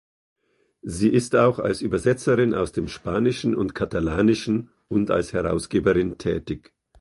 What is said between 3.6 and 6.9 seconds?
Katalanischen und als Herausgeberin tätig.